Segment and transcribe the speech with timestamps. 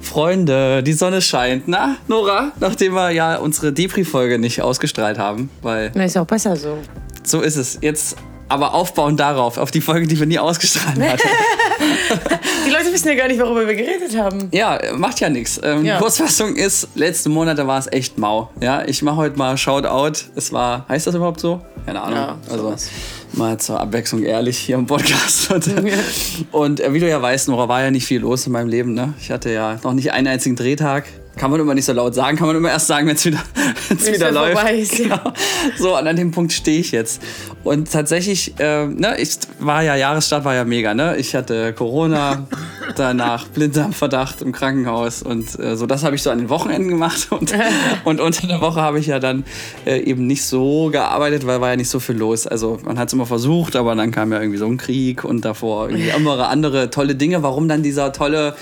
[0.00, 1.68] Freunde, die Sonne scheint.
[1.68, 6.56] Na, Nora, nachdem wir ja unsere Depri-Folge nicht ausgestrahlt haben, weil Na, ist auch besser
[6.56, 6.78] so.
[7.22, 7.78] so ist es.
[7.82, 8.16] Jetzt
[8.48, 11.28] aber aufbauen darauf, auf die Folge, die wir nie ausgestrahlt hatten.
[12.66, 14.48] Die Leute wissen ja gar nicht, worüber wir geredet haben.
[14.52, 15.60] Ja, macht ja nichts.
[15.62, 15.98] Ähm, Ja.
[15.98, 18.50] Kurzfassung ist, letzte Monate war es echt mau.
[18.60, 20.20] Ja, ich mache heute mal Shoutout.
[20.36, 21.60] Es war, heißt das überhaupt so?
[21.86, 22.18] Keine Ahnung.
[22.18, 22.74] Ja, also
[23.32, 25.50] mal zur Abwechslung ehrlich hier im Podcast.
[25.50, 25.66] Und,
[26.52, 28.94] und äh, wie du ja weißt, Nora, war ja nicht viel los in meinem Leben.
[28.94, 29.14] Ne?
[29.20, 31.04] Ich hatte ja noch nicht einen einzigen Drehtag.
[31.38, 33.42] Kann man immer nicht so laut sagen, kann man immer erst sagen, wenn es wieder,
[33.88, 34.52] wenn's wieder läuft.
[34.58, 35.16] vorbei ist, ja.
[35.16, 35.32] Genau.
[35.78, 37.22] So, und an dem Punkt stehe ich jetzt.
[37.64, 41.16] Und tatsächlich, äh, ne, ich war ja, Jahresstart war ja mega, ne?
[41.16, 42.46] Ich hatte Corona,
[42.98, 47.28] danach Blinddarmverdacht im Krankenhaus und äh, so, das habe ich so an den Wochenenden gemacht.
[47.38, 47.54] Und,
[48.04, 49.44] und unter der Woche habe ich ja dann
[49.86, 52.46] äh, eben nicht so gearbeitet, weil war ja nicht so viel los.
[52.46, 55.44] Also man hat es immer versucht, aber dann kam ja irgendwie so ein Krieg und
[55.44, 57.42] davor irgendwie andere, andere tolle Dinge.
[57.42, 58.54] Warum dann dieser tolle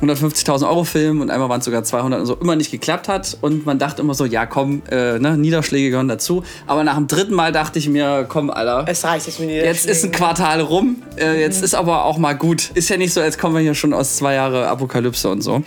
[0.00, 3.36] 150.000 Euro Film und einmal waren es sogar 200 und so immer nicht geklappt hat.
[3.40, 6.42] Und man dachte immer so, ja komm, äh, ne, Niederschläge gehören dazu.
[6.66, 9.50] Aber nach dem dritten Mal dachte ich mir, komm, Alter, Es reicht jetzt mit.
[9.50, 12.70] Jetzt ist ein Quartal rum, äh, jetzt ist aber auch mal gut.
[12.74, 15.62] Ist ja nicht so, als kommen wir hier schon aus zwei Jahre Apokalypse und so.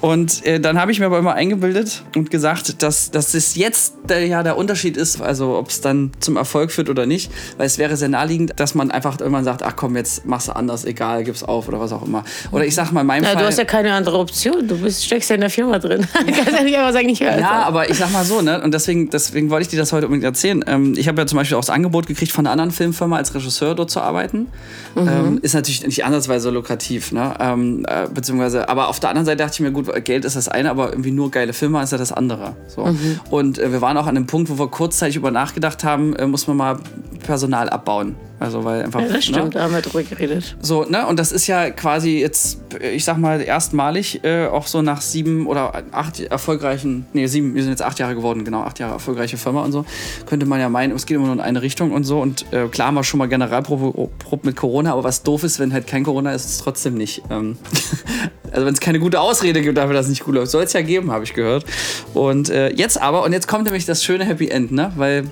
[0.00, 3.94] Und äh, dann habe ich mir aber immer eingebildet und gesagt, dass, dass es jetzt
[4.08, 7.66] der, ja der Unterschied ist, also ob es dann zum Erfolg führt oder nicht, weil
[7.66, 10.84] es wäre sehr naheliegend, dass man einfach irgendwann sagt, ach komm, jetzt machst du anders,
[10.84, 12.24] egal, gib's auf oder was auch immer.
[12.52, 13.42] Oder ich sag mal, in meinem Ja, Fall...
[13.42, 14.68] du hast ja keine andere Option.
[14.68, 16.06] Du bist, steckst ja in der Firma drin.
[16.12, 18.62] Kannst ja nicht einfach sagen, ich höre Ja, aber ich sag mal so, ne?
[18.62, 20.62] Und deswegen, deswegen wollte ich dir das heute unbedingt erzählen.
[20.66, 23.34] Ähm, ich habe ja zum Beispiel auch das Angebot gekriegt, von einer anderen Filmfirma als
[23.34, 24.48] Regisseur dort zu arbeiten.
[24.96, 27.38] Ähm, ist natürlich nicht andersweise lukrativ, ne?
[27.52, 30.48] Ähm, äh, beziehungsweise, aber auf der anderen Seite dachte ich mir, gut, Geld ist das
[30.48, 32.56] eine, aber irgendwie nur geile Filme ist ja das andere.
[32.66, 32.82] So.
[33.30, 36.26] Und äh, wir waren auch an einem Punkt, wo wir kurzzeitig über nachgedacht haben, äh,
[36.26, 36.78] muss man mal
[37.24, 38.16] Personal abbauen.
[38.38, 39.00] Also weil einfach.
[39.00, 39.22] Ja, das ne?
[39.22, 40.56] stimmt, da haben wir drüber geredet.
[40.60, 41.06] So, ne?
[41.06, 45.46] Und das ist ja quasi jetzt, ich sag mal, erstmalig äh, auch so nach sieben
[45.46, 49.38] oder acht erfolgreichen, nee, sieben, wir sind jetzt acht Jahre geworden, genau, acht Jahre erfolgreiche
[49.38, 49.86] Firma und so,
[50.26, 52.20] könnte man ja meinen, es geht immer nur in eine Richtung und so.
[52.20, 55.58] Und äh, klar haben wir schon mal Generalprobe Probe mit Corona, aber was doof ist,
[55.58, 57.22] wenn halt kein Corona ist, ist es trotzdem nicht.
[57.30, 57.56] Ähm,
[58.52, 60.50] also wenn es keine gute Ausrede gibt dafür, dass es nicht gut läuft.
[60.50, 61.64] Soll es ja geben, habe ich gehört.
[62.12, 64.92] Und äh, jetzt aber, und jetzt kommt nämlich das schöne Happy End, ne?
[64.96, 65.24] Weil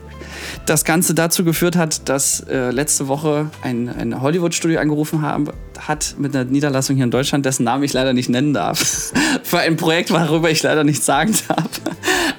[0.66, 6.14] das Ganze dazu geführt hat, dass äh, letzte Woche ein, ein Hollywood-Studio angerufen haben, hat
[6.18, 9.12] mit einer Niederlassung hier in Deutschland, dessen Namen ich leider nicht nennen darf,
[9.42, 11.68] für ein Projekt, worüber ich leider nichts sagen darf.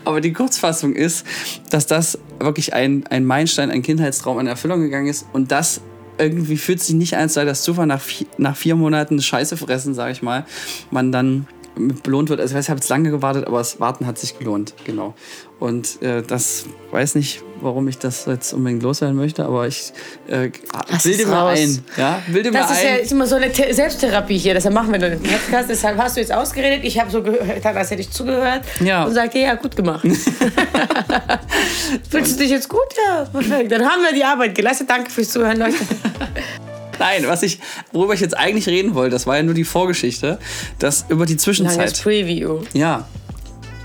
[0.03, 1.25] Aber die Kurzfassung ist,
[1.69, 5.81] dass das wirklich ein, ein Meilenstein, ein Kindheitstraum in Erfüllung gegangen ist und das
[6.17, 9.57] irgendwie fühlt sich nicht an, als sei das Zufall nach vier, nach vier Monaten Scheiße
[9.57, 10.45] fressen, sage ich mal,
[10.91, 12.39] man dann belohnt wird.
[12.39, 15.13] Also ich weiß, ich habe jetzt lange gewartet, aber das Warten hat sich gelohnt, genau.
[15.59, 19.93] Und äh, das weiß nicht, warum ich das jetzt unbedingt loswerden möchte, aber ich
[20.27, 20.49] äh,
[21.03, 22.99] bilde mir ein, ja, bilde Das ist ja ein.
[22.99, 24.53] ist immer so eine The Selbsttherapie hier.
[24.53, 25.69] Deshalb machen wir den Podcast.
[25.69, 26.81] Deshalb hast du jetzt ausgeredet.
[26.83, 28.63] Ich habe so gehört, als hätte ich zugehört.
[28.81, 29.05] Ja.
[29.05, 30.03] Und sagte, ja, gut gemacht.
[32.09, 32.79] Fühlst du dich jetzt gut?
[33.07, 33.71] Ja, perfekt.
[33.71, 34.89] Dann haben wir die Arbeit geleistet.
[34.89, 35.75] Danke fürs Zuhören, Leute.
[36.99, 37.59] Nein, was ich,
[37.91, 40.39] worüber ich jetzt eigentlich reden wollte, das war ja nur die Vorgeschichte,
[40.79, 42.01] dass über die Langes Zwischenzeit.
[42.01, 42.61] Preview.
[42.73, 43.07] Ja.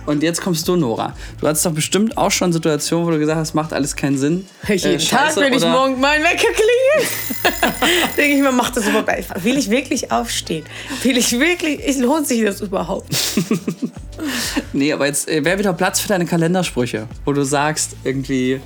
[0.06, 1.15] Und jetzt kommst du, Nora.
[1.41, 4.47] Du hattest doch bestimmt auch schon Situationen, wo du gesagt hast, macht alles keinen Sinn.
[4.66, 7.10] Jeden Äh, Tag, Scheiße wenn ich oder- morgen mein Wecker klingelt,
[8.16, 9.44] denke ich mir, macht das überhaupt einfach.
[9.44, 10.65] Will ich wirklich aufstehen?
[11.03, 13.09] Will ich wirklich, es lohnt sich das überhaupt?
[14.75, 18.60] Nee, aber jetzt äh, wäre wieder Platz für deine Kalendersprüche, wo du sagst, irgendwie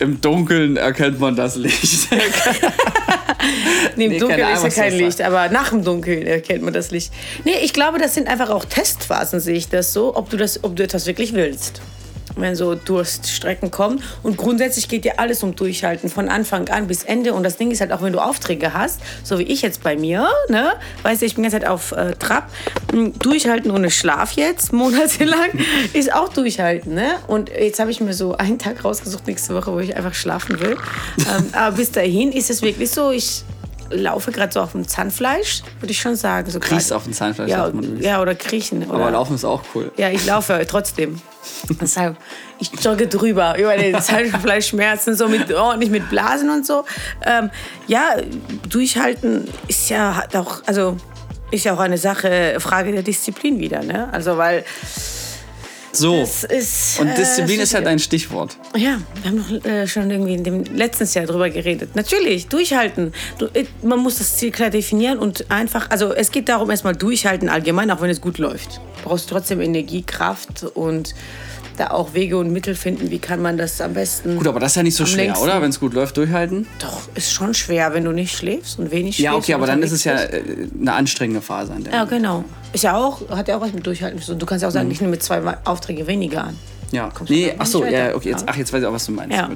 [0.00, 2.08] im Dunkeln erkennt man das Licht.
[3.96, 6.72] Nee, im Nee, Dunkeln Ahnung, ist ja kein Licht, aber nach dem Dunkeln erkennt man
[6.74, 7.12] das Licht.
[7.44, 10.62] Nee, ich glaube, das sind einfach auch Testphasen, sehe ich das so, ob du, das,
[10.64, 11.80] ob du etwas wirklich willst.
[12.36, 14.02] Wenn so Durststrecken kommen.
[14.22, 17.32] Und grundsätzlich geht dir alles um Durchhalten, von Anfang an bis Ende.
[17.32, 19.96] Und das Ding ist halt auch, wenn du Aufträge hast, so wie ich jetzt bei
[19.96, 20.74] mir, ne?
[21.02, 22.50] Weißt du, ich bin jetzt halt auf äh, Trab.
[22.92, 25.50] m, Durchhalten ohne Schlaf jetzt, monatelang,
[25.92, 27.16] ist auch durchhalten, ne?
[27.26, 30.60] Und jetzt habe ich mir so einen Tag rausgesucht nächste Woche, wo ich einfach schlafen
[30.60, 30.76] will.
[31.18, 33.44] ähm, aber bis dahin ist es wirklich so, ich
[33.90, 36.50] laufe gerade so auf dem Zahnfleisch, würde ich schon sagen.
[36.50, 38.84] So Kriechst auf dem Zahnfleisch, ja, ja, oder kriechen.
[38.84, 39.90] Oder, aber Laufen ist auch cool.
[39.96, 41.20] ja, ich laufe trotzdem.
[41.80, 42.16] Deshalb,
[42.58, 46.84] ich jogge drüber über den Zahnfleischschmerzen, so mit, ordentlich mit Blasen und so.
[47.24, 47.50] Ähm,
[47.86, 48.16] ja,
[48.68, 50.96] durchhalten ist ja auch, also
[51.50, 54.08] ist ja auch eine Sache, Frage der Disziplin wieder, ne?
[54.12, 54.64] Also, weil
[55.96, 56.22] So.
[56.22, 57.00] ist.
[57.00, 58.56] Und äh, Disziplin es ist ja dein Stichwort.
[58.76, 61.94] ja, wir haben noch äh, schon irgendwie in dem letzten Jahr drüber geredet.
[61.94, 63.12] Natürlich, durchhalten.
[63.38, 66.94] Du, äh, man muss das Ziel klar definieren und einfach, also es geht darum, erstmal
[66.94, 68.76] durchhalten allgemein, auch wenn es gut läuft.
[68.76, 71.14] Du brauchst trotzdem Energie, Kraft und
[71.76, 74.36] da auch Wege und Mittel finden, wie kann man das am besten.
[74.36, 75.44] Gut, aber das ist ja nicht so schwer, längsten.
[75.44, 75.60] oder?
[75.62, 76.66] Wenn es gut läuft, durchhalten.
[76.80, 79.44] Doch, ist schon schwer, wenn du nicht schläfst und wenig Ja, schläfst.
[79.44, 80.42] okay, und aber dann ist es ja äh,
[80.80, 81.92] eine anstrengende Phase an der.
[81.92, 82.44] Ja, genau.
[82.72, 84.38] Ist ja auch, hat ja auch was mit Durchhalten zu tun.
[84.38, 86.58] Du kannst ja auch sagen, ich nehme zwei Aufträge weniger an.
[86.92, 87.10] Ja.
[87.12, 89.12] Kommst du Nee, ach so, ja, okay, jetzt, ach, jetzt weiß ich auch, was du
[89.12, 89.48] meinst Ja.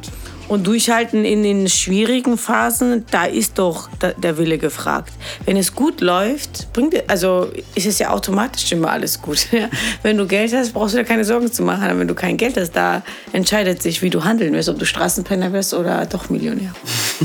[0.49, 5.13] Und durchhalten in den schwierigen Phasen, da ist doch der Wille gefragt.
[5.45, 9.47] Wenn es gut läuft, bringt, also ist es ja automatisch immer alles gut.
[10.03, 11.85] Wenn du Geld hast, brauchst du dir keine Sorgen zu machen.
[11.85, 14.85] Aber wenn du kein Geld hast, da entscheidet sich, wie du handeln wirst, ob du
[14.85, 16.73] Straßenpenner wirst oder doch Millionär.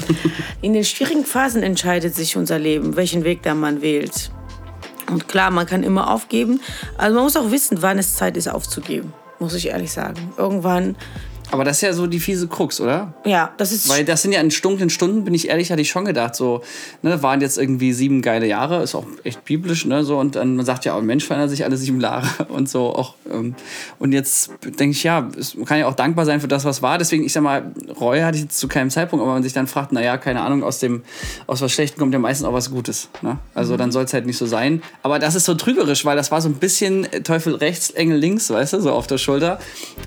[0.61, 4.29] in den schwierigen Phasen entscheidet sich unser Leben, welchen Weg da man wählt.
[5.09, 6.59] Und klar, man kann immer aufgeben.
[6.97, 9.13] Also man muss auch wissen, wann es Zeit ist aufzugeben.
[9.45, 10.33] Muss ich ehrlich sagen.
[10.37, 10.95] Irgendwann,
[11.51, 13.13] Aber das ist ja so die fiese Krux, oder?
[13.25, 15.89] ja, das ist Weil das sind ja in dunklen Stunden, bin ich ehrlich, hatte ich
[15.89, 16.61] schon gedacht, so,
[17.01, 20.55] ne, waren jetzt irgendwie sieben geile Jahre, ist auch echt biblisch, ne, so, und dann
[20.55, 23.15] man sagt ja, auch, ein Mensch verändert sich alle sieben Jahre und so auch.
[23.31, 23.55] Ähm,
[23.99, 26.81] und jetzt denke ich, ja, es, man kann ja auch dankbar sein für das, was
[26.81, 26.97] war.
[26.97, 29.67] Deswegen, ich sag mal, Reue hatte ich jetzt zu keinem Zeitpunkt, aber man sich dann
[29.67, 31.03] fragt, naja, keine Ahnung, aus dem,
[31.47, 33.09] aus was Schlechtem kommt ja meistens auch was Gutes.
[33.21, 33.37] Ne?
[33.53, 34.81] Also dann soll es halt nicht so sein.
[35.03, 38.49] Aber das ist so trügerisch, weil das war so ein bisschen Teufel rechts, Engel links,
[38.49, 39.59] weißt du, so auf der Schulter.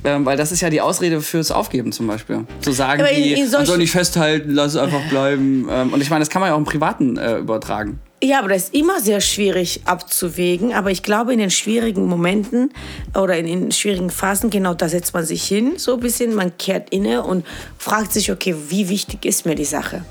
[0.04, 2.44] Ähm, weil das ist ja die Ausrede fürs Aufgeben zum Beispiel.
[2.60, 5.68] Zu sagen, Aber wie, man soll nicht festhalten, lass es einfach bleiben.
[5.78, 8.00] Ähm, und ich meine, das kann man ja auch im Privaten äh, übertragen.
[8.22, 10.72] Ja, aber das ist immer sehr schwierig abzuwägen.
[10.72, 12.72] Aber ich glaube, in den schwierigen Momenten
[13.14, 16.34] oder in den schwierigen Phasen, genau da setzt man sich hin, so ein bisschen.
[16.34, 17.44] Man kehrt inne und
[17.76, 20.04] fragt sich, okay, wie wichtig ist mir die Sache?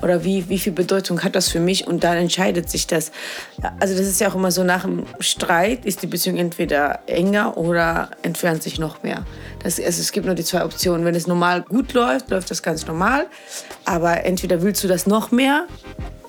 [0.00, 1.86] Oder wie, wie viel Bedeutung hat das für mich?
[1.86, 3.12] Und dann entscheidet sich das.
[3.80, 7.56] Also, das ist ja auch immer so: nach dem Streit ist die Beziehung entweder enger
[7.56, 9.24] oder entfernt sich noch mehr.
[9.62, 11.04] Das, also, es gibt nur die zwei Optionen.
[11.04, 13.26] Wenn es normal gut läuft, läuft das ganz normal.
[13.84, 15.66] Aber entweder willst du das noch mehr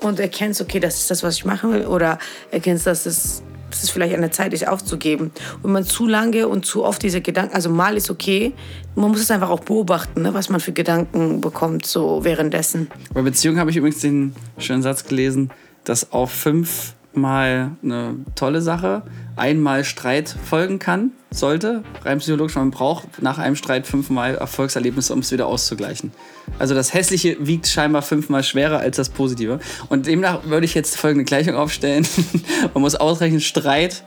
[0.00, 2.18] und erkennst, okay, das ist das, was ich machen will, oder
[2.50, 3.42] erkennst, dass es,
[3.74, 5.32] dass es vielleicht an der Zeit ist, aufzugeben.
[5.56, 8.52] Und wenn man zu lange und zu oft diese Gedanken, also mal ist okay,
[8.94, 12.88] man muss es einfach auch beobachten, ne, was man für Gedanken bekommt, so währenddessen.
[13.12, 15.50] Bei Beziehungen habe ich übrigens den schönen Satz gelesen,
[15.82, 16.32] dass auf
[17.14, 19.02] fünfmal eine tolle Sache
[19.36, 21.84] einmal Streit folgen kann, sollte.
[22.04, 26.12] Rein psychologisch, man braucht nach einem Streit fünfmal Erfolgserlebnisse, um es wieder auszugleichen.
[26.58, 29.60] Also das Hässliche wiegt scheinbar fünfmal schwerer als das Positive.
[29.88, 32.06] Und demnach würde ich jetzt folgende Gleichung aufstellen.
[32.74, 34.02] man muss ausrechnen, Streit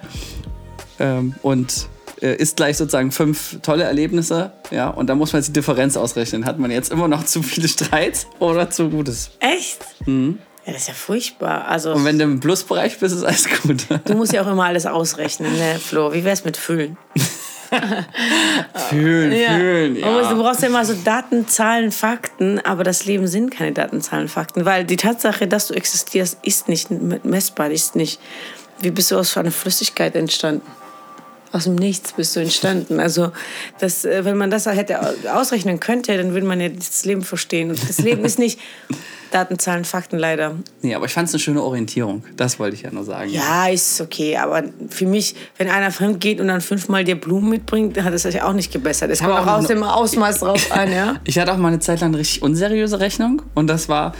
[1.00, 1.88] ähm, und
[2.22, 4.52] äh, ist gleich sozusagen fünf tolle Erlebnisse.
[4.72, 6.46] Ja, und da muss man jetzt die Differenz ausrechnen.
[6.46, 9.32] Hat man jetzt immer noch zu viele Streits oder zu Gutes?
[9.40, 9.80] Echt?
[10.68, 11.66] Ja, das ist ja furchtbar.
[11.68, 13.86] Also, Und wenn du im Plusbereich bist, ist alles gut.
[14.06, 16.14] du musst ja auch immer alles ausrechnen, ne, Flo?
[16.14, 16.98] Wie wär's mit Füllen?
[18.90, 19.94] Fühlen, fühlen.
[19.94, 20.42] Muss- Du Ja.
[20.42, 24.66] brauchst ja immer so Daten, Zahlen, Fakten, aber das Leben sind keine Daten, Zahlen, Fakten,
[24.66, 28.20] weil die Tatsache, dass du existierst, ist nicht messbar, ist nicht.
[28.80, 30.62] Wie bist du aus einer Flüssigkeit entstanden?
[31.52, 33.00] Aus dem Nichts bist du entstanden.
[33.00, 33.32] Also,
[33.80, 35.00] das, äh, wenn man das hätte
[35.34, 37.70] ausrechnen könnte, dann würde man ja das Leben verstehen.
[37.70, 38.60] Und das Leben ist nicht
[39.32, 40.56] Daten, Zahlen, Fakten, leider.
[40.82, 42.24] Nee, aber ich fand es eine schöne Orientierung.
[42.36, 43.30] Das wollte ich ja nur sagen.
[43.30, 47.50] Ja, ist okay, aber für mich, wenn einer fremd geht und dann fünfmal dir Blumen
[47.50, 49.12] mitbringt, hat es sich auch nicht gebessert.
[49.12, 51.16] Es kommt auch auch aus dem Ausmaß drauf an, ja.
[51.26, 53.42] Ich hatte auch mal eine Zeit lang eine richtig unseriöse Rechnung.
[53.54, 54.14] Und das war,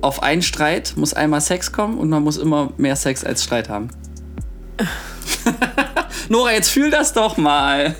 [0.00, 3.68] auf einen Streit muss einmal Sex kommen und man muss immer mehr Sex als Streit
[3.68, 3.90] haben.
[6.32, 7.94] Nora, jetzt fühl das doch mal.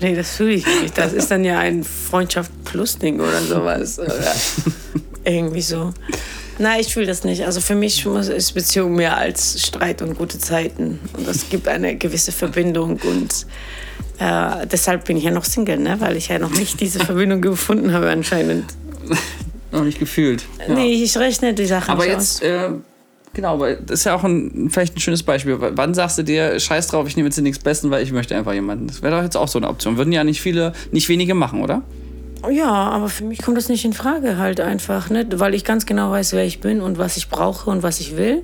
[0.00, 0.96] Nee, das fühle ich nicht.
[0.96, 3.98] Das ist dann ja ein Freundschaft plus Ding oder sowas.
[3.98, 4.32] Oder
[5.24, 5.92] irgendwie so.
[6.58, 7.44] Nein, ich fühle das nicht.
[7.44, 11.00] Also für mich ist Beziehung mehr als Streit und gute Zeiten.
[11.16, 13.00] Und das gibt eine gewisse Verbindung.
[13.02, 13.46] Und
[14.18, 15.96] äh, deshalb bin ich ja noch Single, ne?
[16.00, 18.66] weil ich ja noch nicht diese Verbindung gefunden habe anscheinend.
[19.72, 20.44] Noch nicht gefühlt.
[20.60, 20.74] Ja.
[20.74, 22.70] Nee, ich rechne die Sachen Aber nicht jetzt, äh,
[23.34, 25.58] genau, weil das ist ja auch ein, vielleicht ein schönes Beispiel.
[25.58, 28.34] Wann sagst du dir, scheiß drauf, ich nehme jetzt den nächsten Besten, weil ich möchte
[28.36, 28.86] einfach jemanden?
[28.86, 29.96] Das wäre doch jetzt auch so eine Option.
[29.96, 31.82] Würden ja nicht viele, nicht wenige machen, oder?
[32.50, 35.26] Ja, aber für mich kommt das nicht in Frage halt einfach, ne?
[35.36, 38.16] weil ich ganz genau weiß, wer ich bin und was ich brauche und was ich
[38.16, 38.42] will.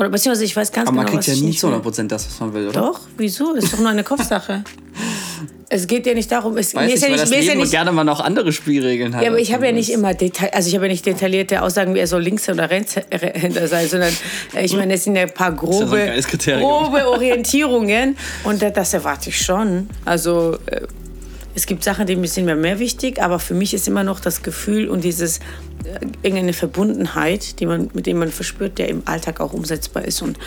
[0.00, 1.76] Oder beziehungsweise ich weiß ganz Aber man genau, kriegt was ja nie nicht zu will.
[1.76, 2.80] 100% das, was man will, oder?
[2.80, 3.54] Doch, wieso?
[3.54, 4.64] Das ist doch nur eine Kopfsache.
[5.68, 7.54] es geht ja nicht darum, es, Weiß mir nicht, ist ja nicht, mir ist ja
[7.54, 9.22] nicht gerne mal noch andere Spielregeln hat.
[9.22, 11.62] ja, aber ich habe man ja nicht immer Detail, also ich habe ja nicht detaillierte
[11.62, 12.94] Aussagen, wie er soll links oder rechts
[13.66, 14.12] sein, sondern
[14.54, 16.12] äh, ich meine, es sind ja ein paar so grobe,
[16.44, 19.90] grobe Orientierungen und das erwarte ich schon.
[20.06, 20.80] Also äh,
[21.54, 24.42] es gibt Sachen, die sind mir mehr wichtig, aber für mich ist immer noch das
[24.42, 25.38] Gefühl und dieses
[25.84, 30.22] äh, irgendeine Verbundenheit, die man, mit dem man verspürt, der im Alltag auch umsetzbar ist
[30.22, 30.38] und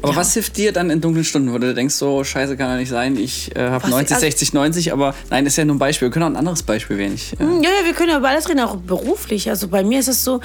[0.00, 2.76] Aber was hilft dir dann in dunklen Stunden, wo du denkst, so scheiße kann er
[2.76, 5.64] nicht sein, ich äh, habe Was- 90, also- 60, 90, aber nein, das ist ja
[5.64, 6.06] nur ein Beispiel.
[6.08, 7.14] Wir können auch ein anderes Beispiel wählen.
[7.14, 7.48] Ich, äh, Ja,
[7.80, 9.50] ja, wir können ja über alles reden, auch beruflich.
[9.50, 10.40] Also bei mir ist es so,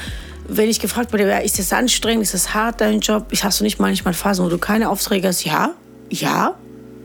[0.48, 3.28] wenn ich gefragt werde, ja, ist das anstrengend, ist das hart, dein Job?
[3.32, 5.46] Ich hast du nicht manchmal Phasen, wo du keine Aufträge hast?
[5.46, 5.74] Ja,
[6.10, 6.56] ja,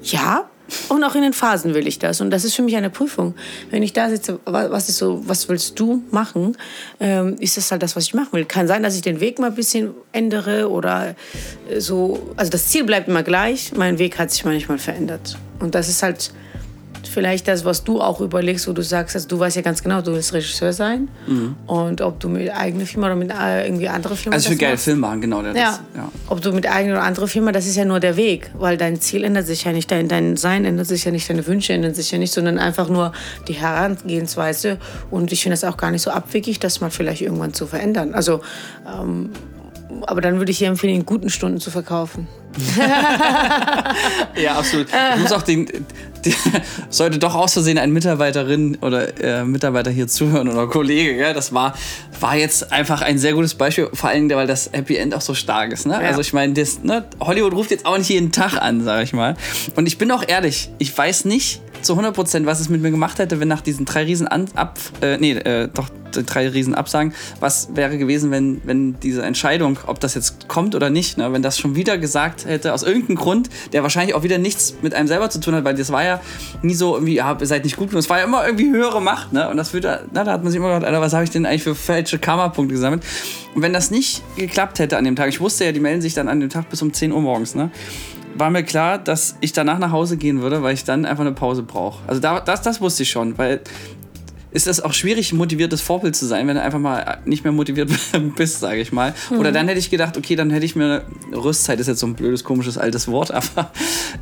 [0.03, 0.49] ja.
[0.89, 2.21] Und auch in den Phasen will ich das.
[2.21, 3.35] Und das ist für mich eine Prüfung.
[3.71, 6.57] Wenn ich da sitze, was ist so, was willst du machen,
[7.01, 8.45] ähm, ist das halt das, was ich machen will.
[8.45, 11.15] Kann sein, dass ich den Weg mal ein bisschen ändere oder
[11.71, 12.33] äh, so.
[12.37, 13.73] Also das Ziel bleibt immer gleich.
[13.75, 15.39] Mein Weg hat sich manchmal verändert.
[15.59, 16.33] Und das ist halt
[17.09, 20.01] vielleicht das, was du auch überlegst, wo du sagst, also du weißt ja ganz genau,
[20.01, 21.09] du willst Regisseur sein.
[21.27, 21.57] Mhm.
[21.67, 24.35] Und ob du mit eigener Firma oder mit äh, irgendwie anderer Firma.
[24.35, 25.43] Also ich will geile Film machen, genau.
[25.43, 25.55] Ja.
[25.55, 25.79] ja.
[26.29, 29.01] Ob du mit eigener oder anderer Firma, das ist ja nur der Weg, weil dein
[29.01, 31.95] Ziel ändert sich ja nicht, dein, dein Sein ändert sich ja nicht, deine Wünsche ändern
[31.95, 33.13] sich ja nicht, sondern einfach nur
[33.49, 34.79] die Herangehensweise.
[35.11, 38.15] Und ich finde das auch gar nicht so abwegig, das mal vielleicht irgendwann zu verändern.
[38.15, 38.41] Also,
[38.87, 39.31] ähm,
[40.07, 42.27] aber dann würde ich dir empfehlen, in guten Stunden zu verkaufen.
[44.37, 44.89] ja, absolut.
[44.89, 45.67] Ich muss auch den,
[46.25, 46.35] die,
[46.89, 51.53] sollte doch aus Versehen ein Mitarbeiterin oder äh, Mitarbeiter hier zuhören oder Kollege, ja, das
[51.53, 51.75] war,
[52.21, 55.35] war jetzt einfach ein sehr gutes Beispiel, vor allem, weil das Happy End auch so
[55.35, 55.87] stark ist.
[55.87, 55.95] Ne?
[55.95, 56.09] Ja.
[56.09, 59.37] Also ich meine, ne, Hollywood ruft jetzt auch nicht jeden Tag an, sage ich mal.
[59.77, 62.91] Und ich bin auch ehrlich, ich weiß nicht, zu 100 Prozent, was es mit mir
[62.91, 66.75] gemacht hätte, wenn nach diesen drei Riesen an, ab, äh, nee, äh, doch drei Riesen
[66.75, 71.33] absagen, was wäre gewesen, wenn, wenn diese Entscheidung, ob das jetzt kommt oder nicht, ne,
[71.33, 74.95] wenn das schon wieder gesagt hätte, aus irgendeinem Grund, der wahrscheinlich auch wieder nichts mit
[74.95, 76.21] einem selber zu tun hat, weil das war ja
[76.63, 79.01] nie so irgendwie, ja, ihr seid nicht gut genug, es war ja immer irgendwie höhere
[79.01, 81.25] Macht, ne, und das würde, na, da hat man sich immer gedacht, Alter, was habe
[81.25, 83.03] ich denn eigentlich für falsche Karma-Punkte gesammelt?
[83.55, 86.15] Und wenn das nicht geklappt hätte an dem Tag, ich wusste ja, die melden sich
[86.15, 87.71] dann an dem Tag bis um 10 Uhr morgens, ne,
[88.39, 91.33] war mir klar, dass ich danach nach Hause gehen würde, weil ich dann einfach eine
[91.33, 92.01] Pause brauche.
[92.07, 93.61] Also da, das, das wusste ich schon, weil
[94.51, 97.91] ist es auch schwierig, motiviertes Vorbild zu sein, wenn du einfach mal nicht mehr motiviert
[98.37, 99.15] bist, sage ich mal.
[99.31, 99.39] Mhm.
[99.39, 102.15] Oder dann hätte ich gedacht, okay, dann hätte ich mir Rüstzeit ist jetzt so ein
[102.15, 103.71] blödes, komisches, altes Wort, aber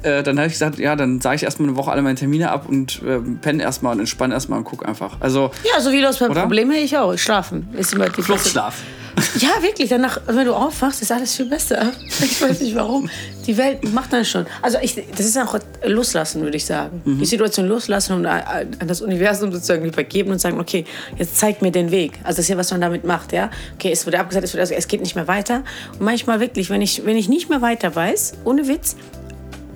[0.02, 2.50] äh, dann hätte ich gesagt, ja, dann sage ich erstmal eine Woche alle meine Termine
[2.50, 5.16] ab und äh, penne erstmal und entspanne erstmal und guck einfach.
[5.20, 7.16] Also, ja, so wie das beim Problem hätte ich auch.
[7.16, 8.82] Schlafen ist immer die Fluchtschlaf.
[9.40, 9.88] Ja, wirklich.
[9.88, 11.92] Danach, wenn du aufwachst, ist alles viel besser.
[12.22, 13.08] Ich weiß nicht warum.
[13.46, 14.46] Die Welt macht dann schon.
[14.62, 17.02] Also ich, das ist auch loslassen, würde ich sagen.
[17.04, 17.18] Mhm.
[17.18, 20.84] Die Situation loslassen und an das Universum sozusagen übergeben und sagen, okay,
[21.16, 22.18] jetzt zeig mir den Weg.
[22.24, 23.50] Also das ist ja, was man damit macht, ja.
[23.74, 25.62] Okay, es wurde abgesagt, es, wurde, also es geht nicht mehr weiter.
[25.92, 28.96] Und manchmal wirklich, wenn ich, wenn ich nicht mehr weiter weiß, ohne Witz,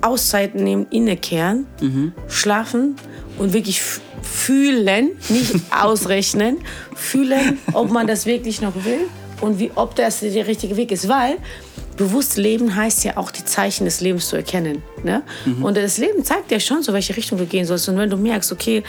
[0.01, 2.13] Auszeiten nehmen, innekehren, mhm.
[2.27, 2.95] schlafen
[3.37, 3.81] und wirklich
[4.23, 6.57] fühlen, nicht ausrechnen,
[6.95, 9.07] fühlen, ob man das wirklich noch will
[9.41, 11.07] und wie, ob das der richtige Weg ist.
[11.07, 11.37] Weil
[11.97, 14.81] bewusst leben heißt ja auch die Zeichen des Lebens zu erkennen.
[15.03, 15.23] Ne?
[15.45, 15.63] Mhm.
[15.63, 17.89] Und das Leben zeigt ja schon so, welche Richtung du gehen sollst.
[17.89, 18.83] Und wenn du merkst, okay,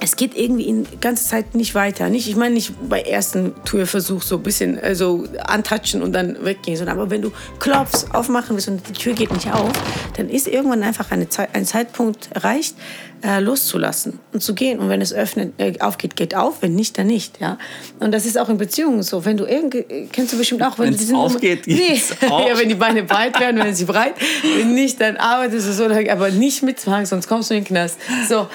[0.00, 2.08] es geht irgendwie in ganze Zeit nicht weiter.
[2.08, 6.44] Nicht, ich meine nicht bei ersten Türversuch so ein bisschen äh, so antatschen und dann
[6.44, 9.72] weggehen, sondern aber wenn du klopfst, aufmachen willst und die Tür geht nicht auf,
[10.16, 12.74] dann ist irgendwann einfach eine Zeit, ein Zeitpunkt erreicht,
[13.22, 14.78] äh, loszulassen und zu gehen.
[14.78, 17.40] Und wenn es öffnet, äh, aufgeht, geht auf, wenn nicht, dann nicht.
[17.40, 17.58] Ja?
[17.98, 19.24] Und das ist auch in Beziehungen so.
[19.24, 22.00] Wenn du irgendwie, kennst du bestimmt auch, wenn es aufgeht, nee.
[22.30, 22.48] auf.
[22.48, 24.14] ja, wenn die Beine breit werden, wenn sie breit,
[24.56, 27.66] wenn nicht, dann arbeitest du so, aber nicht mit Zwang, sonst kommst du in den
[27.66, 27.98] Knast.
[28.28, 28.46] So.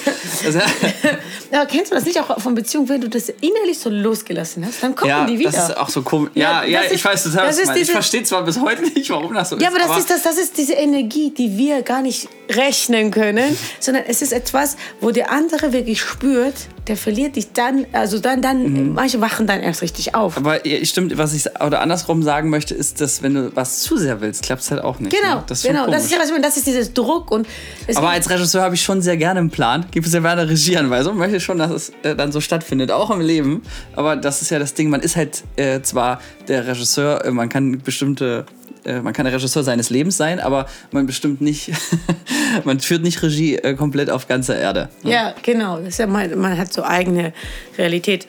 [1.52, 4.82] ja, kennst du das nicht auch von Beziehungen, wenn du das innerlich so losgelassen hast,
[4.82, 5.50] dann kommen ja, die wieder.
[5.50, 6.30] Das ist auch so komisch.
[6.34, 7.78] Ja, ja, ja ich ist, weiß total, was du.
[7.78, 9.62] Ich verstehe zwar bis heute nicht, warum das so ist.
[9.62, 13.10] Ja, aber das, aber ist, das, das ist diese Energie, die wir gar nicht rechnen
[13.10, 16.54] können, sondern es ist etwas, wo der andere wirklich spürt,
[16.90, 18.94] der verliert dich dann, also dann, dann, mhm.
[18.94, 20.36] manche wachen dann erst richtig auf.
[20.36, 24.20] Aber stimmt, was ich oder andersrum sagen möchte, ist, dass wenn du was zu sehr
[24.20, 25.16] willst, klappt es halt auch nicht.
[25.16, 25.44] Genau, ne?
[25.46, 25.88] das ist genau.
[25.88, 27.46] Das ist ja was ich meine, das ist dieses Druck und.
[27.94, 29.86] Aber als Regisseur habe ich schon sehr gerne einen Plan.
[29.92, 33.20] Gibt es ja einer Regieanweisung, möchte schon, dass es äh, dann so stattfindet, auch im
[33.20, 33.62] Leben.
[33.94, 37.48] Aber das ist ja das Ding, man ist halt äh, zwar der Regisseur, äh, man
[37.48, 38.46] kann bestimmte
[38.84, 41.72] äh, man kann der Regisseur seines Lebens sein, aber man bestimmt nicht,
[42.64, 44.88] man führt nicht Regie äh, komplett auf ganzer Erde.
[45.02, 45.12] Ne?
[45.12, 45.80] Ja, genau.
[45.80, 47.32] Ja mal, man hat so eigene
[47.76, 48.26] Realität.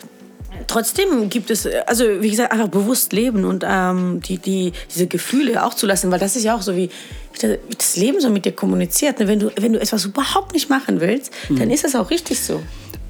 [0.68, 5.64] Trotzdem gibt es, also wie gesagt, einfach bewusst leben und ähm, die, die, diese Gefühle
[5.66, 6.90] auch zu lassen, weil das ist ja auch so, wie,
[7.34, 9.20] wie das Leben so mit dir kommuniziert.
[9.20, 9.28] Ne?
[9.28, 11.60] Wenn, du, wenn du etwas überhaupt nicht machen willst, mhm.
[11.60, 12.62] dann ist das auch richtig so.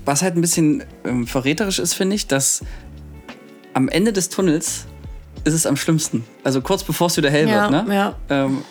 [0.05, 2.63] Was halt ein bisschen ähm, verräterisch ist, finde ich, dass
[3.73, 4.85] am Ende des Tunnels
[5.43, 6.23] ist es am schlimmsten.
[6.43, 7.87] Also kurz bevor es wieder hell ja, wird.
[7.87, 7.95] Ne?
[7.95, 8.15] Ja.
[8.29, 8.63] Ähm,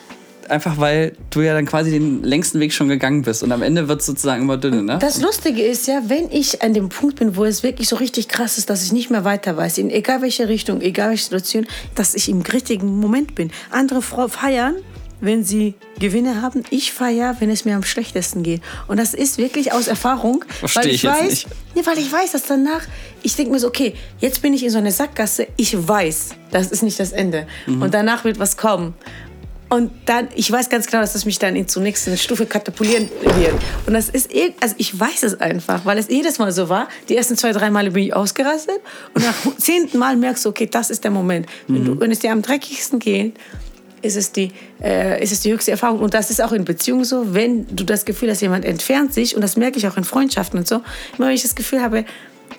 [0.51, 3.89] einfach weil du ja dann quasi den längsten Weg schon gegangen bist und am Ende
[3.89, 4.83] wird es sozusagen immer dünner.
[4.83, 4.99] Ne?
[5.01, 8.29] Das Lustige ist ja, wenn ich an dem Punkt bin, wo es wirklich so richtig
[8.29, 11.67] krass ist, dass ich nicht mehr weiter weiß, in egal welche Richtung, egal welche Situation,
[11.95, 13.51] dass ich im richtigen Moment bin.
[13.71, 14.77] Andere feiern
[15.21, 16.65] wenn sie Gewinne haben.
[16.71, 18.63] Ich feiere, wenn es mir am schlechtesten geht.
[18.89, 21.47] Und das ist wirklich aus Erfahrung, Versteh weil ich, ich weiß, nicht.
[21.75, 22.87] Nee, weil ich weiß, dass danach
[23.23, 25.49] ich denke mir so, okay, jetzt bin ich in so einer Sackgasse.
[25.57, 27.47] Ich weiß, das ist nicht das Ende.
[27.67, 27.83] Mhm.
[27.83, 28.95] Und danach wird was kommen.
[29.69, 33.09] Und dann, ich weiß ganz genau, dass das mich dann in zur nächsten Stufe katapultieren
[33.23, 33.55] wird.
[33.87, 36.89] Und das ist, also ich weiß es einfach, weil es jedes Mal so war.
[37.09, 38.81] Die ersten zwei, drei Male bin ich ausgerastet.
[39.15, 41.47] Und nach zehnten Mal merkst du, okay, das ist der Moment.
[41.69, 42.01] Wenn, du, mhm.
[42.01, 43.35] wenn es dir am dreckigsten geht,
[44.03, 44.53] ist es, die,
[44.83, 46.01] äh, ist es die höchste Erfahrung.
[46.01, 49.35] Und das ist auch in Beziehungen so, wenn du das Gefühl hast, jemand entfernt sich,
[49.35, 50.83] und das merke ich auch in Freundschaften und so,
[51.17, 52.05] immer wenn ich das Gefühl habe,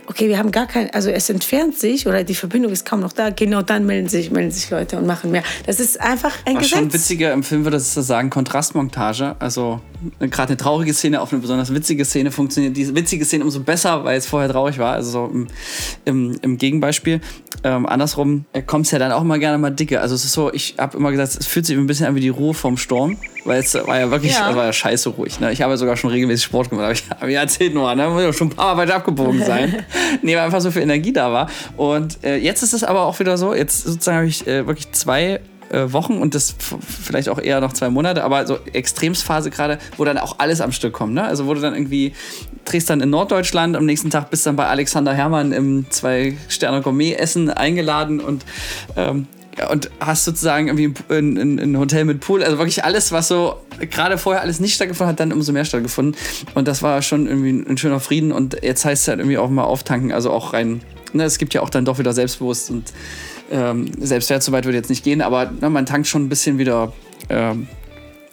[0.07, 3.13] okay, wir haben gar kein, also es entfernt sich oder die Verbindung ist kaum noch
[3.13, 5.43] da, genau dann melden sich, melden sich Leute und machen mehr.
[5.65, 6.79] Das ist einfach ein Was Gesetz.
[6.79, 9.35] schon witziger im Film würde ich sagen, Kontrastmontage.
[9.39, 9.81] Also
[10.19, 14.03] gerade eine traurige Szene auf eine besonders witzige Szene funktioniert diese witzige Szene umso besser,
[14.03, 14.93] weil es vorher traurig war.
[14.93, 15.47] Also so im,
[16.05, 17.21] im, im Gegenbeispiel.
[17.63, 20.01] Ähm, andersrum kommt es ja dann auch mal gerne mal dicke.
[20.01, 22.21] Also es ist so, ich habe immer gesagt, es fühlt sich ein bisschen an wie
[22.21, 23.17] die Ruhe vom Sturm.
[23.43, 24.55] Weil es war ja wirklich, Ja.
[24.55, 25.39] war ja scheiße ruhig.
[25.39, 25.51] Ne?
[25.51, 26.83] Ich habe ja sogar schon regelmäßig Sport gemacht.
[26.85, 28.07] Aber ich habe mir erzählt nur, ne?
[28.09, 29.83] muss ja schon ein paar Mal weit abgebogen sein.
[30.21, 31.49] nee, weil einfach so viel Energie da war.
[31.77, 34.91] Und äh, jetzt ist es aber auch wieder so, jetzt sozusagen habe ich äh, wirklich
[34.91, 35.39] zwei
[35.71, 40.05] äh, Wochen und das vielleicht auch eher noch zwei Monate, aber so Extremsphase gerade, wo
[40.05, 41.13] dann auch alles am Stück kommt.
[41.13, 41.23] Ne?
[41.23, 42.13] Also wo du dann irgendwie
[42.65, 48.19] drehst dann in Norddeutschland, am nächsten Tag bist dann bei Alexander Herrmann im Zwei-Sterne-Gourmet-Essen eingeladen
[48.19, 48.45] und
[48.95, 49.27] ähm,
[49.69, 53.57] und hast sozusagen irgendwie ein, ein, ein Hotel mit Pool, also wirklich alles, was so
[53.89, 56.15] gerade vorher alles nicht stattgefunden hat, dann umso mehr stattgefunden.
[56.55, 58.31] Und das war schon irgendwie ein, ein schöner Frieden.
[58.31, 60.81] Und jetzt heißt es halt irgendwie auch mal auftanken, also auch rein.
[61.13, 62.93] Ne, es gibt ja auch dann doch wieder Selbstbewusst und
[63.51, 66.57] ähm, Selbstwert, so weit würde jetzt nicht gehen, aber ne, man tankt schon ein bisschen
[66.57, 66.93] wieder
[67.29, 67.67] ähm,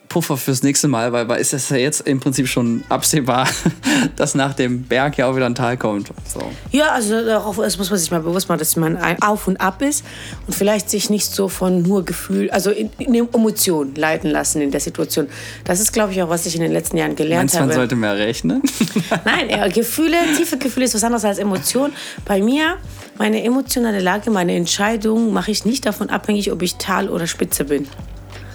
[0.08, 3.46] Puffer fürs nächste Mal, weil, weil ist das ja jetzt im Prinzip schon absehbar,
[4.16, 6.08] dass nach dem Berg ja auch wieder ein Tal kommt.
[6.26, 6.40] So.
[6.72, 9.60] Ja, also darauf das muss man sich mal bewusst machen, dass man ein Auf und
[9.60, 10.04] Ab ist
[10.46, 14.70] und vielleicht sich nicht so von nur Gefühl, also in, in Emotionen leiten lassen in
[14.70, 15.28] der Situation.
[15.64, 17.68] Das ist, glaube ich, auch, was ich in den letzten Jahren gelernt Meinst du, man
[17.68, 17.74] habe.
[17.74, 18.62] sollte mehr rechnen?
[19.24, 21.92] Nein, eher Gefühle, tiefe Gefühle ist was anderes als Emotion.
[22.24, 22.76] Bei mir,
[23.18, 27.64] meine emotionale Lage, meine Entscheidung mache ich nicht davon abhängig, ob ich Tal oder Spitze
[27.64, 27.86] bin,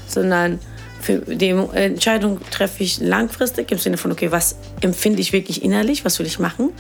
[0.08, 0.60] sondern
[1.04, 6.06] für die Entscheidung treffe ich langfristig im Sinne von, okay, was empfinde ich wirklich innerlich,
[6.06, 6.72] was will ich machen?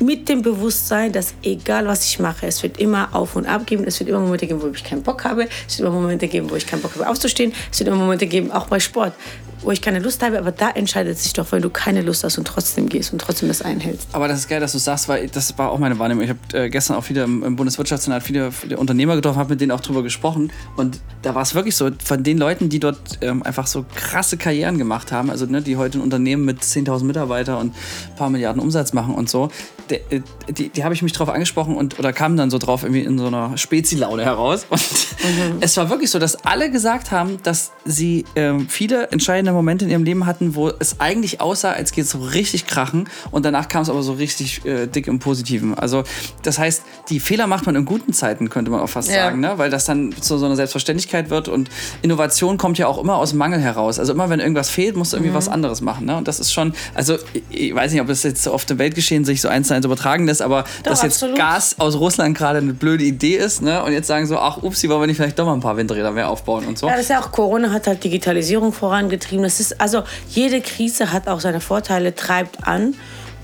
[0.00, 3.82] Mit dem Bewusstsein, dass egal was ich mache, es wird immer auf und ab geben.
[3.84, 5.48] Es wird immer Momente geben, wo ich keinen Bock habe.
[5.66, 7.52] Es wird immer Momente geben, wo ich keinen Bock habe aufzustehen.
[7.72, 9.14] Es wird immer Momente geben, auch bei Sport,
[9.62, 10.38] wo ich keine Lust habe.
[10.38, 13.48] Aber da entscheidet sich doch, wenn du keine Lust hast und trotzdem gehst und trotzdem
[13.48, 14.08] das einhältst.
[14.12, 16.24] Aber das ist geil, dass du sagst, weil das war auch meine Wahrnehmung.
[16.24, 19.72] Ich habe äh, gestern auch wieder im, Bundeswirtschaftssenat viele, viele Unternehmer getroffen, habe mit denen
[19.72, 20.52] auch drüber gesprochen.
[20.76, 24.36] Und da war es wirklich so, von den Leuten, die dort ähm, einfach so krasse
[24.36, 28.30] Karrieren gemacht haben, also ne, die heute ein Unternehmen mit 10.000 Mitarbeitern und ein paar
[28.30, 29.50] Milliarden Umsatz machen und so,
[29.90, 32.82] der, äh, die, die habe ich mich drauf angesprochen und oder kam dann so drauf
[32.82, 34.66] irgendwie in so einer Spezi-Laune heraus.
[34.70, 39.84] Und es war wirklich so, dass alle gesagt haben, dass sie ähm, viele entscheidende Momente
[39.84, 43.44] in ihrem Leben hatten, wo es eigentlich aussah, als geht es so richtig krachen und
[43.44, 45.74] danach kam es aber so richtig äh, dick im Positiven.
[45.74, 46.04] Also
[46.42, 49.24] das heißt, die Fehler macht man in guten Zeiten, könnte man auch fast Ja.
[49.24, 49.54] sagen, ne?
[49.56, 51.68] weil das dann zu so einer Selbstverständlichkeit wird und
[52.02, 53.98] Innovation kommt ja auch immer aus Mangel heraus.
[53.98, 55.36] Also immer wenn irgendwas fehlt, musst du irgendwie Mhm.
[55.36, 56.06] was anderes machen.
[56.06, 56.16] Ne?
[56.16, 57.16] Und das ist schon, also
[57.50, 60.26] ich, weiß nicht, ob es jetzt so auf dem Weltgeschehen sich so zu eins übertragen
[60.26, 61.36] lässt, aber dass jetzt absolut.
[61.36, 63.82] Gas aus Russland gerade eine blöde Idee ist ne?
[63.82, 66.10] und jetzt sagen so, ach upsi, wollen wir nicht vielleicht doch mal ein paar Windräder
[66.10, 66.86] mehr aufbauen und so.
[66.86, 69.42] Ja, das ist ja auch Corona hat halt Digitalisierung vorangetrieben.
[69.42, 72.94] Das ist also jede Krise hat auch seine Vorteile, treibt an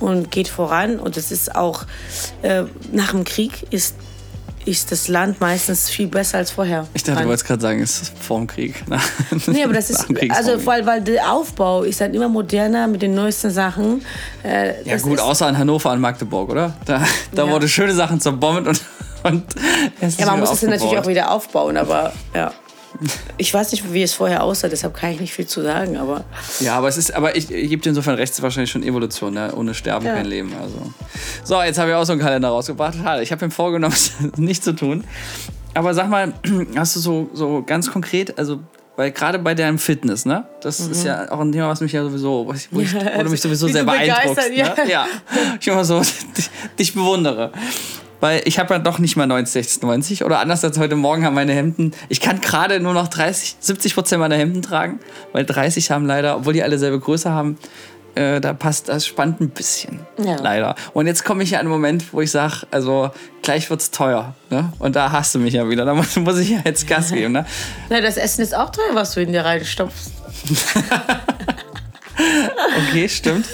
[0.01, 0.99] und geht voran.
[0.99, 1.85] Und es ist auch
[2.43, 3.95] äh, nach dem Krieg ist
[4.67, 6.87] ist das Land meistens viel besser als vorher.
[6.95, 8.87] Ich dachte, du wolltest gerade sagen, es ist vorm Krieg.
[8.89, 8.99] ne?
[9.47, 13.15] Nee, aber das ist, also weil, weil der Aufbau ist dann immer moderner mit den
[13.15, 14.05] neuesten Sachen.
[14.43, 16.75] Äh, Ja gut, außer in Hannover und Magdeburg, oder?
[16.87, 17.53] Da, da Ja.
[17.53, 18.81] wurde schöne Sachen zerbombt und,
[19.25, 19.45] und
[20.01, 22.53] es Ja, man muss es dann natürlich auch wieder aufbauen, aber ja.
[23.37, 26.25] Ich weiß nicht, wie es vorher aussah, deshalb kann ich nicht viel zu sagen, aber
[26.61, 28.83] Ja, aber es ist, aber ich, ich gebe dir insofern recht, es ist wahrscheinlich schon
[28.83, 29.53] Evolution, ne?
[29.55, 30.15] Ohne Sterben Ja.
[30.15, 30.53] kein Leben.
[30.61, 30.77] Also.
[31.43, 32.95] So, jetzt habe ich auch so einen Kalender rausgebracht.
[33.03, 35.05] Schade, ich habe mir vorgenommen, es nicht zu tun.
[35.75, 36.33] Aber sag mal,
[36.77, 38.61] hast du so, so ganz konkret, also
[38.97, 40.47] weil gerade bei deinem Fitness, ne?
[40.61, 42.97] Das ist ja auch ein Thema, was mich ja sowieso, wo, ich, Mhm.
[43.17, 44.51] Wo du mich sowieso wie sehr beeindruckst.
[44.51, 44.57] Ne?
[44.57, 44.75] ja.
[44.89, 45.07] ja.
[45.61, 47.51] Ich immer so dich, dich bewundere.
[48.25, 50.25] Weil ich habe ja doch nicht mal 90, 60, 90.
[50.25, 51.93] Oder anders als heute Morgen haben meine Hemden.
[52.09, 54.99] Ich kann gerade nur noch 30, 70 Prozent meiner Hemden tragen,
[55.33, 57.59] weil 30 haben leider, obwohl die alle selbe Größe haben,
[58.15, 60.01] äh, da passt das spannt ein bisschen.
[60.17, 60.37] Ja.
[60.37, 60.75] Leider.
[60.95, 63.11] Und jetzt komme ich ja an einen Moment, wo ich sage, also
[63.43, 64.35] gleich wird's teuer.
[64.49, 64.73] Ne?
[64.79, 65.85] Und da hast du mich ja wieder.
[65.85, 67.35] Da muss, muss ich ja jetzt Gas geben.
[67.35, 67.45] Ne?
[67.91, 70.13] Na, das Essen ist auch teuer, was du in dir reinstopfst.
[72.89, 73.47] Okay, stimmt.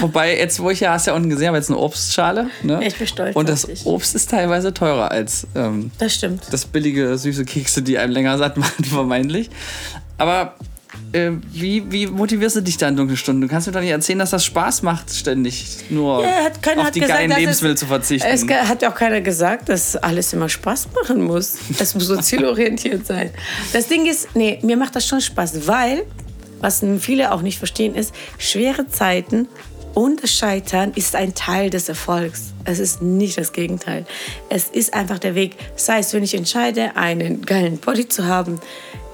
[0.00, 2.48] Wobei, jetzt, wo ich ja, hast du ja unten gesehen, habe jetzt eine Obstschale.
[2.62, 2.86] Ne?
[2.86, 3.66] Ich bin stolz Und das.
[3.84, 6.44] Obst ist teilweise teurer als ähm, Das stimmt.
[6.50, 9.50] das billige, süße Kekse, die einem länger satt machen, vermeintlich.
[10.16, 10.54] Aber
[11.12, 13.40] äh, wie, wie motivierst du dich da in dunklen Stunden?
[13.40, 16.84] Du kannst mir doch nicht erzählen, dass das Spaß macht, ständig nur Ja, hat, auf
[16.84, 18.28] hat die gesagt, geilen Lebensmittel es, zu verzichten.
[18.28, 21.58] Es hat ja auch keiner gesagt, dass alles immer Spaß machen muss.
[21.78, 23.30] Es muss so zielorientiert sein.
[23.72, 26.04] Das Ding ist, nee, mir macht das schon Spaß, weil,
[26.60, 29.48] was viele auch nicht verstehen, ist, schwere Zeiten
[29.94, 32.52] Und Scheitern ist ein Teil des Erfolgs.
[32.64, 34.06] Es ist nicht das Gegenteil.
[34.48, 35.56] Es ist einfach der Weg.
[35.76, 38.60] Sei es, wenn ich entscheide, einen geilen Body zu haben,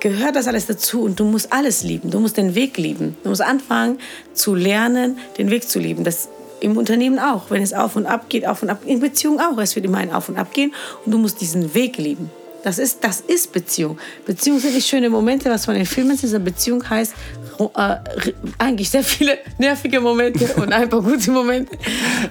[0.00, 2.10] gehört das alles dazu und du musst alles lieben.
[2.10, 3.16] Du musst den Weg lieben.
[3.22, 3.98] Du musst anfangen
[4.34, 6.04] zu lernen, den Weg zu lieben.
[6.04, 6.28] Das
[6.60, 7.50] im Unternehmen auch.
[7.50, 8.82] Wenn es auf und ab geht, auf und ab.
[8.84, 9.58] In Beziehung auch.
[9.58, 12.30] Es wird immer ein Auf und Ab gehen und du musst diesen Weg lieben.
[12.64, 13.98] Das ist, das ist Beziehung.
[14.24, 16.44] Beziehung sind nicht schöne Momente, was von den Filmen ist.
[16.44, 17.12] Beziehung heißt
[17.58, 17.96] äh,
[18.56, 21.76] eigentlich sehr viele nervige Momente und ein paar gute Momente.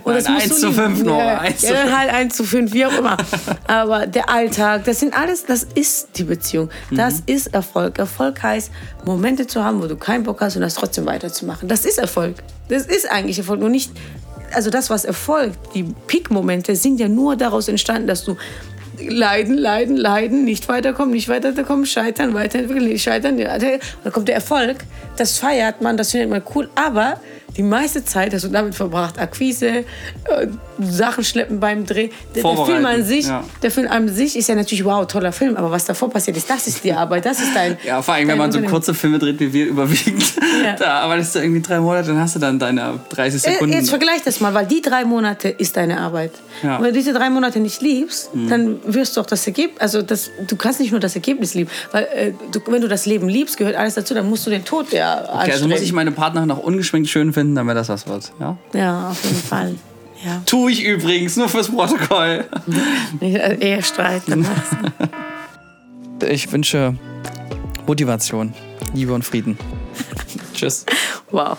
[0.04, 1.20] Und das 1 zu 5 noch.
[1.20, 3.16] Ja, 1 ja, dann halt 1 zu 5, wie auch immer.
[3.68, 6.72] Aber der Alltag, das sind alles, das ist die Beziehung.
[6.90, 7.24] Das mhm.
[7.28, 8.00] ist Erfolg.
[8.00, 8.72] Erfolg heißt,
[9.06, 11.70] Momente zu haben, wo du keinen Bock hast und das trotzdem weiterzumachen.
[11.70, 12.38] Das ist Erfolg.
[12.70, 13.60] Das ist eigentlich Erfolg.
[13.60, 13.92] Nur nicht
[14.56, 18.38] also das, was erfolgt, die Peak-Momente sind ja nur daraus entstanden, dass du
[19.00, 23.36] leiden, leiden, leiden, nicht weiterkommen, nicht weiterkommen, scheitern, weiterentwickeln, scheitern.
[23.38, 23.62] Und
[24.04, 24.78] dann kommt der Erfolg,
[25.18, 27.20] das feiert man, das findet man cool, aber
[27.56, 30.48] die meiste Zeit hast du damit verbracht, Akquise, äh,
[30.80, 32.10] Sachen schleppen beim Dreh.
[32.36, 33.44] Der, der Film an sich, ja.
[33.62, 36.50] der Film an sich ist ja natürlich wow, toller Film, aber was davor passiert ist,
[36.50, 37.78] das ist die Arbeit, das ist dein.
[37.86, 40.24] Ja, vor allem, wenn man so kurze Filme dreht wie wir überwiegend,
[40.64, 40.76] ja.
[40.80, 43.74] da arbeitest du irgendwie drei Monate, dann hast du dann deine 30 äh, Sekunden.
[43.76, 46.32] Jetzt vergleich das mal, weil die drei Monate ist deine Arbeit.
[46.62, 46.78] Ja.
[46.78, 48.50] Und wenn du diese drei Monate nicht liebst, mhm.
[48.50, 51.70] dann wirst du auch das Ergebnis, also das, du kannst nicht nur das Ergebnis lieben,
[51.92, 54.64] weil äh, du, wenn du das Leben liebst, gehört alles dazu, dann musst du den
[54.64, 57.90] Tod ja Okay, also muss ich meine Partnerin noch ungeschminkt schön finden finden, damit das
[57.90, 58.32] was wird.
[58.40, 59.76] Ja, ja auf jeden Fall.
[60.24, 60.42] Ja.
[60.46, 62.46] Tue ich übrigens, nur fürs Protokoll.
[63.20, 64.24] Ehestreit.
[66.30, 66.96] ich wünsche
[67.86, 68.54] Motivation,
[68.94, 69.58] Liebe und Frieden.
[70.54, 70.86] Tschüss.
[71.32, 71.58] Wow.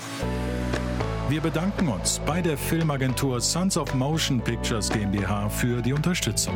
[1.29, 6.55] Wir bedanken uns bei der Filmagentur Sons of Motion Pictures GmbH für die Unterstützung.